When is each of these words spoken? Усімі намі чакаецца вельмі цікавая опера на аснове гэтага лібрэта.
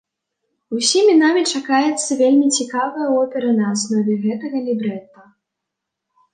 Усімі 0.77 1.13
намі 1.23 1.43
чакаецца 1.51 2.17
вельмі 2.23 2.47
цікавая 2.57 3.07
опера 3.21 3.49
на 3.61 3.65
аснове 3.75 4.13
гэтага 4.27 4.57
лібрэта. 4.67 5.19